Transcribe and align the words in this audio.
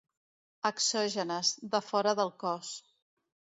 Exògenes: 0.69 1.53
de 1.75 1.83
fora 1.91 2.17
del 2.23 2.35
cos. 2.47 2.75